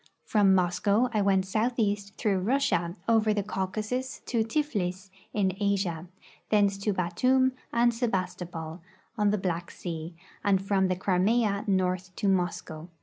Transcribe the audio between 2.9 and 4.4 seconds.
over the Caucasus